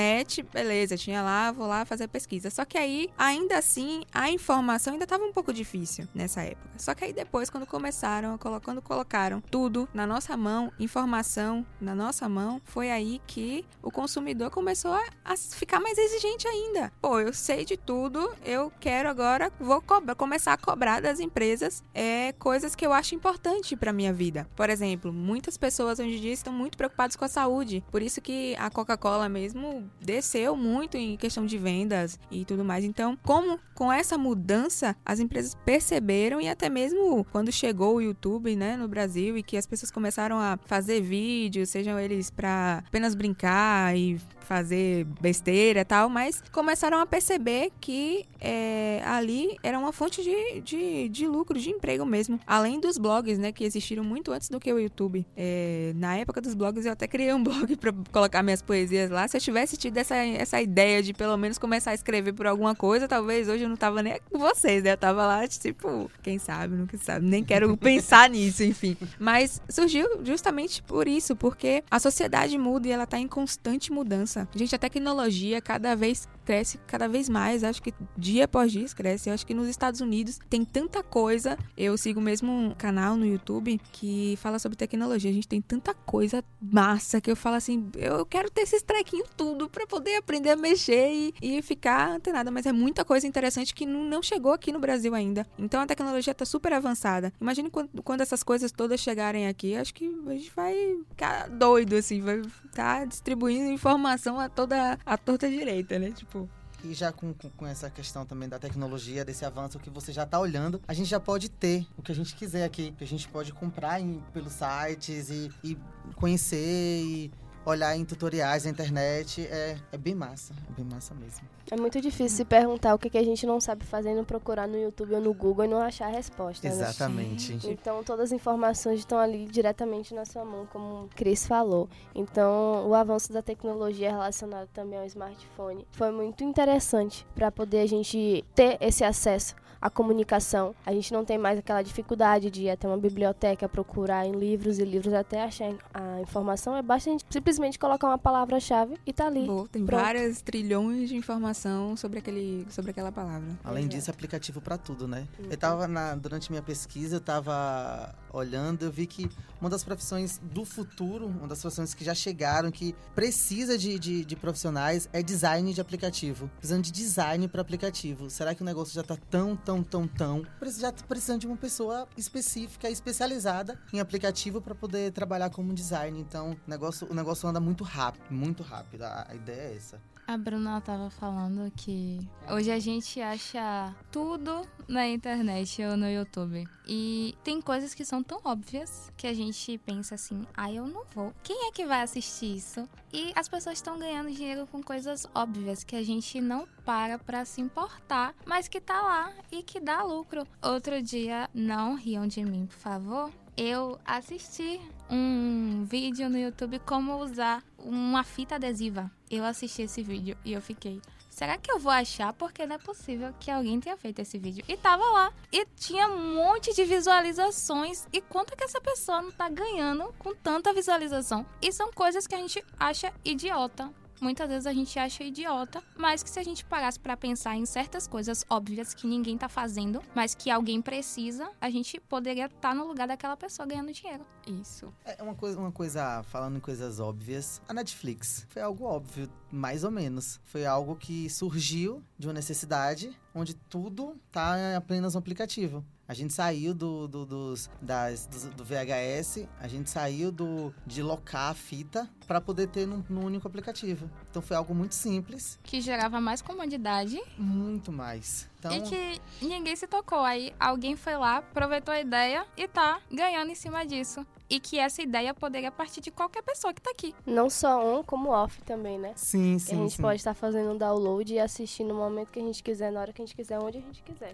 [0.52, 2.50] beleza, tinha lá, vou lá fazer pesquisa.
[2.50, 6.70] Só que aí, ainda assim, a informação ainda estava um pouco difícil nessa época.
[6.78, 11.94] Só que aí depois, quando começaram a quando colocaram tudo na nossa mão, informação na
[11.94, 16.92] nossa mão, foi aí que o consumidor começou a, a ficar mais exigente ainda.
[17.02, 21.84] Pô, eu sei de tudo, eu quero agora, vou cobrar, começar a cobrar das empresas
[21.94, 24.48] é, coisas que eu acho importante para minha vida.
[24.56, 28.22] Por exemplo, muitas pessoas hoje em dia estão muito preocupadas com a saúde, por isso
[28.22, 32.84] que a Coca-Cola mesmo desceu muito em questão de vendas e tudo mais.
[32.84, 38.56] Então, como com essa mudança as empresas perceberam e até mesmo quando chegou o YouTube
[38.56, 43.15] né, no Brasil e que as pessoas começaram a fazer vídeos, sejam eles para apenas
[43.15, 49.91] brincar e fazer besteira e tal, mas começaram a perceber que é, ali era uma
[49.91, 52.39] fonte de, de, de, lucro, de emprego mesmo.
[52.46, 55.26] Além dos blogs, né, que existiram muito antes do que o YouTube.
[55.36, 59.28] É, na época dos blogs, eu até criei um blog para colocar minhas poesias lá.
[59.28, 62.76] Se eu tivesse tido essa, essa ideia de pelo menos começar a escrever por alguma
[62.76, 64.94] coisa, talvez hoje eu não tava nem com vocês, né?
[64.94, 67.26] Eu tava lá, tipo, quem sabe, nunca sabe.
[67.26, 68.98] Nem quero pensar nisso, enfim.
[69.20, 74.48] Mas surgiu justamente por isso, porque a sociedade muda e ela tá em constante mudança.
[74.56, 77.64] Gente, a tecnologia cada vez cresce cada vez mais.
[77.64, 79.30] Acho que dia após dia cresce.
[79.30, 81.58] Eu acho que nos Estados Unidos tem tanta coisa.
[81.78, 85.30] Eu sigo mesmo um canal no YouTube que fala sobre tecnologia.
[85.32, 89.30] A gente tem tanta coisa massa que eu falo assim, eu quero ter esses trequinhos
[89.36, 92.52] tudo para poder aprender a mexer e, e ficar antenada.
[92.52, 95.46] Mas é muita coisa interessante que não, chegou aqui no Brasil ainda.
[95.58, 97.34] Então a tecnologia tá super avançada.
[97.40, 100.74] Imagine quando, quando essas coisas todas chegarem aqui, acho que a gente vai
[101.10, 102.42] ficar doido, assim, vai
[102.74, 106.12] tá distribuindo informação a toda a torta direita, né?
[106.12, 106.43] Tipo,
[106.84, 110.39] e já com, com, essa questão também da tecnologia, desse avanço que você já está
[110.39, 112.91] olhando, a gente já pode ter o que a gente quiser aqui.
[112.98, 115.78] Que a gente pode comprar em, pelos sites e, e
[116.15, 117.32] conhecer e
[117.65, 119.45] olhar em tutoriais na internet.
[119.47, 121.47] É, é bem massa, é bem massa mesmo.
[121.71, 124.67] É muito difícil se perguntar o que, que a gente não sabe fazer e procurar
[124.67, 126.67] no YouTube ou no Google e não achar a resposta.
[126.67, 126.73] Né?
[126.73, 127.54] Exatamente.
[127.54, 127.60] Né?
[127.65, 131.89] Então todas as informações estão ali diretamente na sua mão, como o Cris falou.
[132.13, 137.88] Então o avanço da tecnologia relacionado também ao smartphone foi muito interessante para poder a
[137.88, 140.74] gente ter esse acesso à comunicação.
[140.86, 144.80] A gente não tem mais aquela dificuldade de ir até uma biblioteca procurar em livros
[144.80, 146.78] e livros até achar a informação.
[146.78, 149.46] É basta a gente simplesmente colocar uma palavra-chave e tá ali.
[149.46, 150.02] Boa, tem pronto.
[150.02, 153.50] várias trilhões de informação sobre, aquele, sobre aquela palavra.
[153.62, 155.28] Além disso, aplicativo para tudo, né?
[155.38, 155.48] Uhum.
[155.52, 160.39] Eu tava na, durante minha pesquisa, eu tava olhando, eu vi que uma das profissões
[160.41, 165.22] do futuro, uma das profissões que já chegaram, que precisa de, de, de profissionais, é
[165.22, 166.50] design de aplicativo.
[166.58, 168.30] Precisando de design para aplicativo.
[168.30, 170.46] Será que o negócio já tá tão, tão, tão, tão?
[170.78, 176.20] Já tá precisando de uma pessoa específica, especializada em aplicativo para poder trabalhar como design.
[176.20, 179.04] Então, o negócio, o negócio anda muito rápido, muito rápido.
[179.04, 180.12] A, a ideia é essa.
[180.26, 186.66] A Bruna estava falando que hoje a gente acha tudo na internet ou no YouTube.
[186.88, 191.04] E tem coisas que são tão óbvias que a gente pensa assim: ah, eu não
[191.14, 191.34] vou.
[191.44, 192.88] Quem é que vai assistir isso?
[193.12, 197.44] E as pessoas estão ganhando dinheiro com coisas óbvias que a gente não para para
[197.44, 200.48] se importar, mas que tá lá e que dá lucro.
[200.62, 207.18] Outro dia, não riam de mim, por favor eu assisti um vídeo no YouTube como
[207.18, 209.12] usar uma fita adesiva.
[209.36, 212.32] Eu assisti esse vídeo e eu fiquei, será que eu vou achar?
[212.34, 214.63] Porque não é possível que alguém tenha feito esse vídeo.
[214.67, 215.34] E tava lá.
[215.52, 218.08] E tinha um monte de visualizações.
[218.13, 221.43] E quanto que essa pessoa não tá ganhando com tanta visualização?
[221.60, 223.91] E são coisas que a gente acha idiota
[224.24, 227.66] muitas vezes a gente acha idiota, mas que se a gente parasse para pensar em
[227.66, 232.70] certas coisas óbvias que ninguém tá fazendo, mas que alguém precisa, a gente poderia estar
[232.70, 234.26] tá no lugar daquela pessoa ganhando dinheiro.
[234.48, 234.94] Isso.
[235.04, 239.84] É uma coisa, uma coisa, falando em coisas óbvias, a Netflix foi algo óbvio, mais
[239.84, 240.39] ou menos.
[240.44, 245.86] Foi algo que surgiu de uma necessidade, onde tudo tá apenas um aplicativo.
[246.08, 251.52] A gente saiu do, do, dos, das, do VHS, a gente saiu do, de locar
[251.52, 254.10] a fita para poder ter num, num, único aplicativo.
[254.34, 255.60] Então foi algo muito simples.
[255.62, 257.22] Que gerava mais comodidade.
[257.38, 258.50] Muito mais.
[258.58, 258.72] Então...
[258.72, 260.22] E que ninguém se tocou.
[260.22, 264.26] Aí alguém foi lá, aproveitou a ideia e tá ganhando em cima disso.
[264.50, 267.13] E que essa ideia poderia partir de qualquer pessoa que tá aqui.
[267.28, 269.13] Não só on, como off também, né?
[269.15, 269.76] Sim, sim.
[269.76, 270.02] a gente sim.
[270.02, 273.13] pode estar fazendo um download e assistir no momento que a gente quiser, na hora
[273.13, 274.34] que a gente quiser, onde a gente quiser.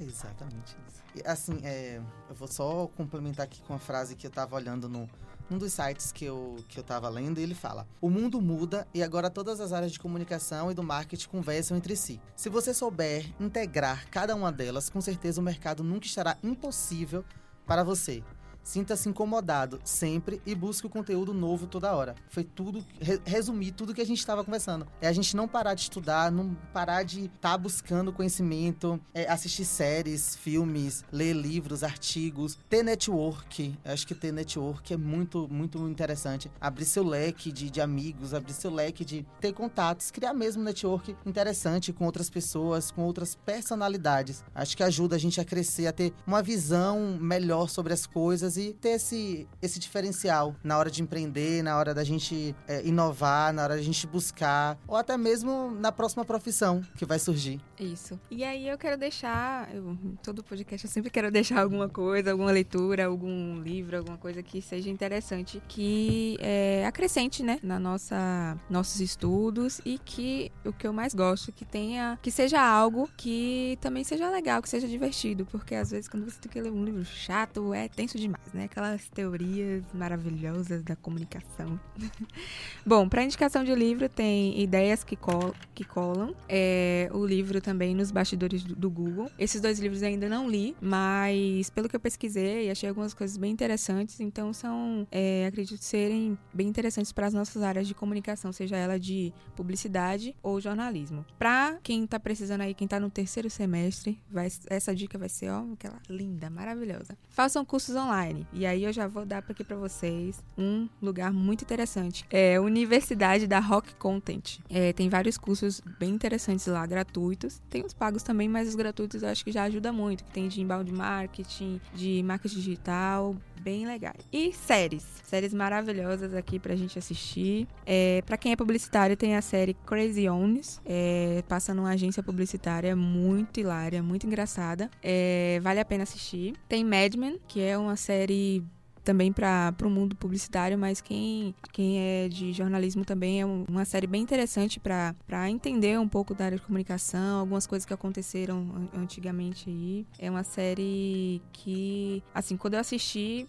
[0.00, 1.02] Exatamente isso.
[1.16, 4.88] E, assim, é, eu vou só complementar aqui com uma frase que eu tava olhando
[4.88, 5.10] no,
[5.50, 9.02] num dos sites que eu, que eu tava lendo, ele fala: O mundo muda e
[9.02, 12.20] agora todas as áreas de comunicação e do marketing conversam entre si.
[12.36, 17.24] Se você souber integrar cada uma delas, com certeza o mercado nunca estará impossível
[17.66, 18.22] para você.
[18.62, 22.14] Sinta-se incomodado sempre e busque o conteúdo novo toda hora.
[22.28, 24.86] Foi tudo, re, resumir tudo que a gente estava conversando.
[25.00, 29.30] É a gente não parar de estudar, não parar de estar tá buscando conhecimento, é
[29.30, 33.78] assistir séries, filmes, ler livros, artigos, ter network.
[33.84, 36.50] Acho que ter network é muito, muito interessante.
[36.60, 41.16] Abrir seu leque de, de amigos, abrir seu leque de ter contatos, criar mesmo network
[41.26, 44.44] interessante com outras pessoas, com outras personalidades.
[44.54, 48.49] Acho que ajuda a gente a crescer, a ter uma visão melhor sobre as coisas
[48.50, 52.82] coisas e ter esse, esse diferencial na hora de empreender, na hora da gente é,
[52.84, 57.60] inovar, na hora da gente buscar, ou até mesmo na próxima profissão que vai surgir.
[57.78, 58.18] Isso.
[58.30, 62.50] E aí eu quero deixar, eu, todo podcast eu sempre quero deixar alguma coisa, alguma
[62.50, 69.00] leitura, algum livro, alguma coisa que seja interessante, que é, acrescente, né, na nossa nossos
[69.00, 74.04] estudos e que o que eu mais gosto que tenha, que seja algo que também
[74.04, 77.04] seja legal, que seja divertido, porque às vezes quando você tem que ler um livro
[77.04, 78.64] chato é tenso demais, né?
[78.64, 81.78] Aquelas teorias maravilhosas da comunicação.
[82.84, 87.94] Bom, para indicação de livro tem Ideias que, col que Colam, é, o livro também
[87.94, 89.30] Nos Bastidores do, do Google.
[89.38, 93.52] Esses dois livros ainda não li, mas pelo que eu pesquisei, achei algumas coisas bem
[93.52, 98.76] interessantes, então são, é, acredito serem bem interessantes para as nossas áreas de comunicação, seja
[98.76, 101.24] ela de publicidade ou jornalismo.
[101.38, 105.50] Para quem tá precisando aí, quem tá no terceiro semestre, vai, essa dica vai ser,
[105.50, 107.16] ó, aquela linda, maravilhosa.
[107.30, 108.29] Façam cursos online.
[108.52, 112.24] E aí eu já vou dar aqui para vocês um lugar muito interessante.
[112.30, 114.58] É a Universidade da Rock Content.
[114.68, 117.60] É, tem vários cursos bem interessantes lá, gratuitos.
[117.68, 120.24] Tem os pagos também, mas os gratuitos eu acho que já ajuda muito.
[120.24, 124.26] Que tem de inbound marketing, de marketing digital, bem legais.
[124.32, 125.04] E séries.
[125.24, 127.68] Séries maravilhosas aqui pra gente assistir.
[127.86, 130.80] É, pra quem é publicitário, tem a série Crazy Owns.
[130.84, 134.90] É, passa numa agência publicitária muito hilária, muito engraçada.
[135.02, 136.54] É, vale a pena assistir.
[136.68, 138.64] Tem Mad Men, que é uma série
[139.04, 144.06] também para o mundo publicitário, mas quem, quem é de jornalismo também é uma série
[144.06, 149.68] bem interessante para entender um pouco da área de comunicação, algumas coisas que aconteceram antigamente
[149.68, 150.06] aí.
[150.18, 153.48] É uma série que, assim, quando eu assisti,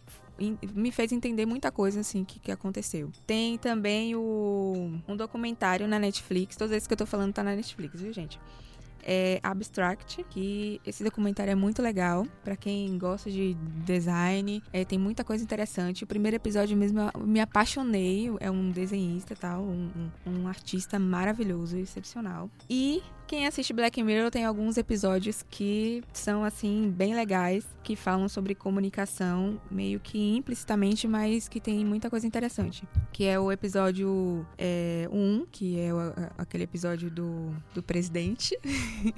[0.73, 3.11] me fez entender muita coisa assim que, que aconteceu.
[3.27, 7.55] Tem também o, um documentário na Netflix, todas vezes que eu tô falando tá na
[7.55, 8.39] Netflix, viu, gente?
[9.03, 14.99] É Abstract, que esse documentário é muito legal para quem gosta de design, é, tem
[14.99, 16.03] muita coisa interessante.
[16.03, 19.89] O primeiro episódio mesmo eu me apaixonei, é um desenhista tal, um,
[20.25, 22.49] um, um artista maravilhoso, excepcional.
[22.69, 28.27] E quem assiste Black Mirror tem alguns episódios que são assim bem legais, que falam
[28.27, 32.83] sobre comunicação meio que implicitamente, mas que tem muita coisa interessante.
[33.09, 35.97] Que é o episódio 1, é, um, que é o,
[36.37, 38.53] aquele episódio do, do presidente.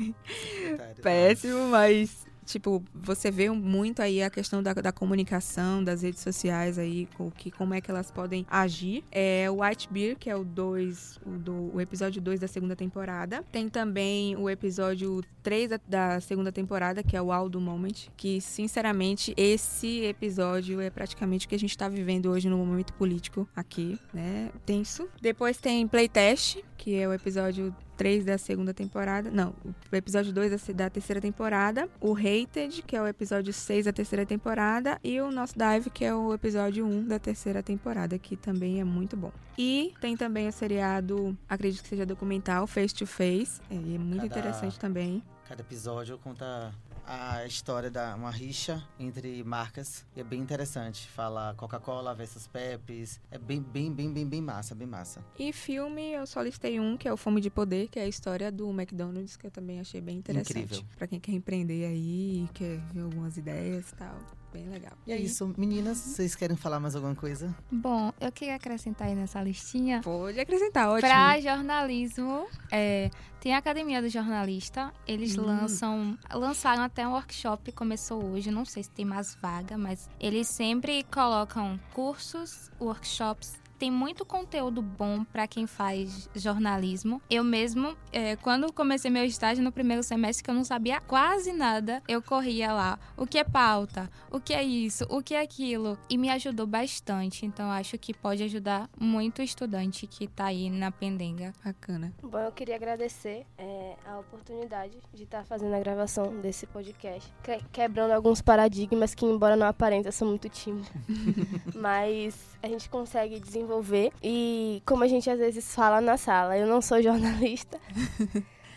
[1.02, 6.78] Péssimo, mas tipo, você vê muito aí a questão da, da comunicação, das redes sociais
[6.78, 9.04] aí, com que, como é que elas podem agir.
[9.12, 12.76] É o White Beer, que é o 2, o, do, o episódio 2 da segunda
[12.76, 13.44] temporada.
[13.52, 18.10] Tem também o episódio 3 da, da segunda temporada, que é o All do Moment,
[18.16, 22.94] que, sinceramente, esse episódio é praticamente o que a gente tá vivendo hoje no momento
[22.94, 24.52] político aqui, né?
[24.66, 25.08] Tenso.
[25.22, 29.32] Depois tem Playtest, que é o episódio 3 da segunda temporada.
[29.32, 29.56] Não,
[29.90, 31.88] o episódio 2 da, da, terceira temporada.
[32.02, 35.00] O Hated, que é o episódio 6 da terceira temporada.
[35.02, 38.84] E o nosso Dive, que é o episódio 1 da terceira temporada, que também é
[38.84, 39.32] muito bom.
[39.58, 43.62] E tem também o seriado, acredito que seja documental, Face to Face.
[43.72, 45.24] É, é muito cada, interessante também.
[45.48, 46.74] Cada episódio conta
[47.06, 51.08] a história da uma rixa entre marcas e é bem interessante.
[51.08, 53.20] Fala Coca-Cola versus Pepsi.
[53.32, 55.24] É bem, bem, bem, bem, bem massa, bem massa.
[55.38, 58.08] E filme, eu só listei um, que é o Fome de Poder, que é a
[58.08, 60.64] história do McDonald's, que eu também achei bem interessante.
[60.64, 60.86] Incrível.
[60.98, 64.94] Pra quem quer empreender aí, quer ver algumas ideias e tal bem legal.
[65.08, 67.54] E é isso, meninas, vocês querem falar mais alguma coisa?
[67.72, 70.02] Bom, eu queria acrescentar aí nessa listinha.
[70.02, 71.10] Pode acrescentar, ótimo.
[71.10, 73.10] Pra jornalismo, é,
[73.42, 75.46] tem a Academia do Jornalista, eles hum.
[75.46, 80.48] lançam, lançaram até um workshop, começou hoje, não sei se tem mais vaga, mas eles
[80.48, 87.22] sempre colocam cursos, workshops tem muito conteúdo bom para quem faz jornalismo.
[87.30, 91.52] Eu mesmo, é, quando comecei meu estágio no primeiro semestre, que eu não sabia quase
[91.52, 92.98] nada, eu corria lá.
[93.18, 94.10] O que é pauta?
[94.32, 95.06] O que é isso?
[95.10, 96.00] O que é aquilo?
[96.10, 97.46] E me ajudou bastante.
[97.46, 101.52] Então, acho que pode ajudar muito o estudante que tá aí na pendenga.
[101.62, 102.14] Bacana.
[102.24, 107.34] Bom, eu queria agradecer é, a oportunidade de estar tá fazendo a gravação desse podcast,
[107.72, 110.90] quebrando alguns paradigmas que, embora não aparentem, são muito tímidos.
[111.76, 114.12] Mas a gente consegue desenvolver desenvolver.
[114.22, 117.80] E como a gente às vezes fala na sala, eu não sou jornalista,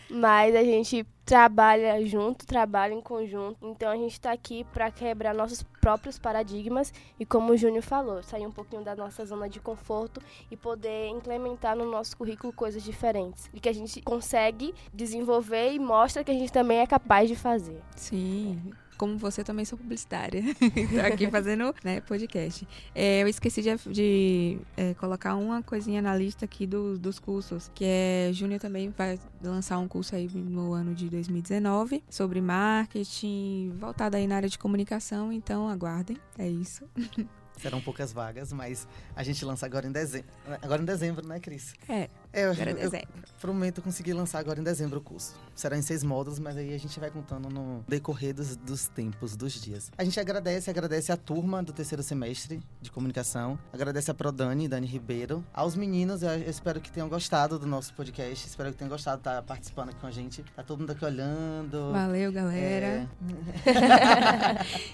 [0.09, 3.57] mas a gente trabalha junto, trabalha em conjunto.
[3.61, 8.23] Então a gente está aqui para quebrar nossos próprios paradigmas e, como o Júnior falou,
[8.23, 12.81] sair um pouquinho da nossa zona de conforto e poder implementar no nosso currículo coisas
[12.81, 17.27] diferentes e que a gente consegue desenvolver e mostra que a gente também é capaz
[17.27, 17.81] de fazer.
[17.95, 18.71] Sim.
[18.97, 20.43] Como você também sou publicitária.
[20.91, 22.67] Tô aqui fazendo né, podcast.
[22.93, 27.71] É, eu esqueci de, de é, colocar uma coisinha na lista aqui do, dos cursos,
[27.73, 33.73] que é Júnior também vai lançar um curso aí no ano de 2019 sobre marketing,
[33.79, 36.17] voltado aí na área de comunicação, então aguardem.
[36.37, 36.83] É isso.
[37.61, 40.27] Serão poucas vagas, mas a gente lança agora em dezembro.
[40.61, 41.73] Agora em dezembro, né, Cris?
[41.89, 42.09] É.
[42.33, 43.07] É, eu, Agora é eu dezembro.
[43.41, 45.33] prometo conseguir lançar agora em dezembro o curso.
[45.55, 49.35] Será em seis módulos, mas aí a gente vai contando no decorrer dos, dos tempos,
[49.35, 49.91] dos dias.
[49.97, 53.57] A gente agradece, agradece a turma do terceiro semestre de comunicação.
[53.73, 55.43] Agradece a Prodani, Dani Ribeiro.
[55.53, 58.45] Aos meninos, eu, eu espero que tenham gostado do nosso podcast.
[58.47, 60.43] Espero que tenham gostado de estar participando aqui com a gente.
[60.55, 61.91] Tá todo mundo aqui olhando.
[61.91, 63.09] Valeu, galera.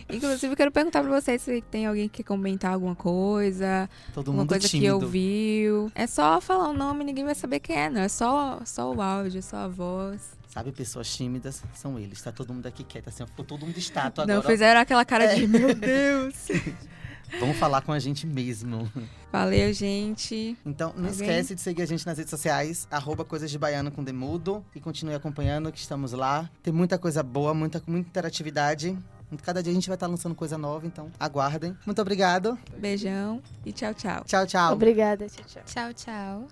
[0.10, 2.24] É, Inclusive, eu quero perguntar pra vocês se tem alguém que quer
[2.54, 5.00] comentar alguma coisa, todo alguma mundo coisa tímido.
[5.00, 5.92] que ouviu.
[5.96, 8.02] É só falar o nome, ninguém vai saber quem é, não.
[8.02, 10.22] É só, só o áudio, só a voz.
[10.50, 12.22] Sabe, pessoas tímidas são eles.
[12.22, 14.48] Tá todo mundo aqui quieto, assim, ficou todo mundo estátua não agora.
[14.48, 14.52] ó.
[14.52, 15.36] fizeram aquela cara É.
[15.36, 16.36] de meu Deus.
[17.40, 18.88] Vamos falar com a gente mesmo.
[19.32, 20.56] Valeu, gente.
[20.64, 21.12] Então, não Alguém?
[21.14, 24.64] esquece de seguir a gente nas redes sociais, arroba Coisas de Baiano com Demudo.
[24.76, 26.48] E continue acompanhando, que estamos lá.
[26.62, 28.96] Tem muita coisa boa, muita, muita interatividade.
[29.42, 31.76] Cada dia a gente vai estar lançando coisa nova, então aguardem.
[31.86, 32.58] Muito obrigado.
[32.78, 34.24] Beijão e tchau, tchau.
[34.26, 34.74] Tchau, tchau.
[34.74, 35.64] Obrigada, tchau, tchau.
[35.66, 36.48] Tchau, tchau.